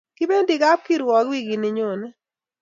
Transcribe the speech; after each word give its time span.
kipendi 0.17 0.53
kapkirwok 0.61 1.25
wikini 1.31 1.69
nyonet 1.77 2.15